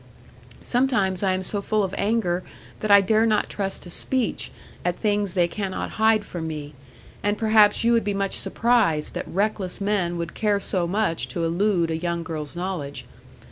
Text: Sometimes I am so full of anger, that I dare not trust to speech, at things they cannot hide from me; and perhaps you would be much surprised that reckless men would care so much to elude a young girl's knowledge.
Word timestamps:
Sometimes 0.63 1.21
I 1.21 1.33
am 1.33 1.43
so 1.43 1.61
full 1.61 1.83
of 1.83 1.93
anger, 1.95 2.43
that 2.79 2.89
I 2.89 3.01
dare 3.01 3.27
not 3.27 3.51
trust 3.51 3.83
to 3.83 3.91
speech, 3.91 4.51
at 4.83 4.97
things 4.97 5.35
they 5.35 5.47
cannot 5.47 5.91
hide 6.01 6.25
from 6.25 6.47
me; 6.47 6.73
and 7.21 7.37
perhaps 7.37 7.83
you 7.83 7.93
would 7.93 8.03
be 8.03 8.15
much 8.15 8.39
surprised 8.39 9.13
that 9.13 9.27
reckless 9.27 9.79
men 9.79 10.17
would 10.17 10.33
care 10.33 10.59
so 10.59 10.87
much 10.87 11.27
to 11.27 11.43
elude 11.45 11.91
a 11.91 11.97
young 11.97 12.23
girl's 12.23 12.55
knowledge. 12.55 13.05